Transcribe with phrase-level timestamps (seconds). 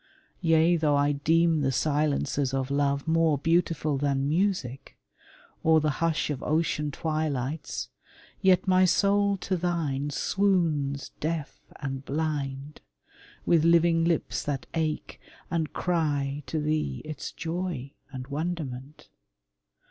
[0.41, 4.97] Yea, though I deem the silences of love More beautiful than music,
[5.63, 7.89] or the hush Of ocean twilights,
[8.41, 12.81] yet my soul to thine Swoons deaf and blind,
[13.45, 15.19] with living lips that ache
[15.51, 19.07] And cry to thee its joy and wonderment.